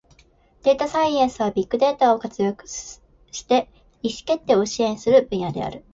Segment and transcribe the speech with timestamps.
[0.63, 2.99] データサイエンスは、ビッグデータを活用し
[3.47, 3.69] て
[4.01, 5.83] 意思決定を支援する分野である。